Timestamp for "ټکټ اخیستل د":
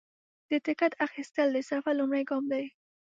0.65-1.57